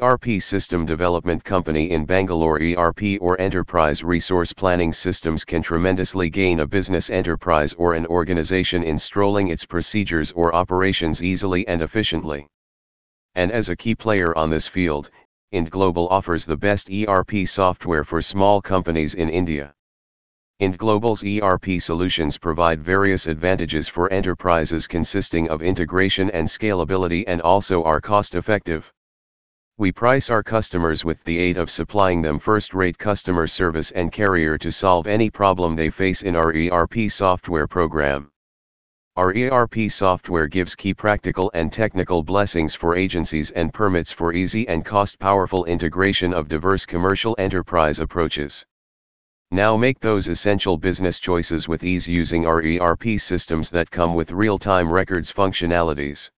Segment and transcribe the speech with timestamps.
[0.00, 6.60] ERP System Development Company in Bangalore ERP or Enterprise Resource Planning Systems can tremendously gain
[6.60, 12.46] a business enterprise or an organization in strolling its procedures or operations easily and efficiently.
[13.34, 15.10] And as a key player on this field,
[15.52, 19.74] Indglobal offers the best ERP software for small companies in India.
[20.62, 27.84] Indglobal's ERP solutions provide various advantages for enterprises consisting of integration and scalability and also
[27.84, 28.90] are cost effective.
[29.82, 34.56] We price our customers with the aid of supplying them first-rate customer service and carrier
[34.58, 38.30] to solve any problem they face in our ERP software program.
[39.16, 44.68] Our ERP software gives key practical and technical blessings for agencies and permits for easy
[44.68, 48.64] and cost-powerful integration of diverse commercial enterprise approaches.
[49.50, 54.30] Now make those essential business choices with ease using our ERP systems that come with
[54.30, 56.30] real-time records functionalities.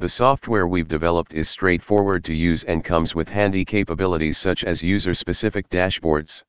[0.00, 4.82] The software we've developed is straightforward to use and comes with handy capabilities such as
[4.82, 6.42] user-specific dashboards.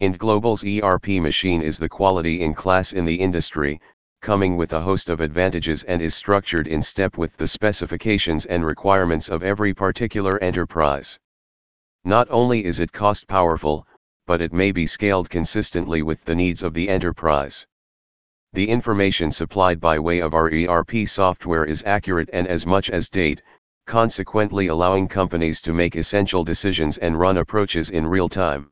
[0.00, 3.82] Indglobal's ERP machine is the quality in class in the industry,
[4.22, 8.64] coming with a host of advantages and is structured in step with the specifications and
[8.64, 11.18] requirements of every particular enterprise.
[12.02, 13.86] Not only is it cost powerful,
[14.26, 17.66] but it may be scaled consistently with the needs of the enterprise.
[18.54, 23.08] The information supplied by way of our ERP software is accurate and as much as
[23.08, 23.42] date,
[23.84, 28.70] consequently allowing companies to make essential decisions and run approaches in real time.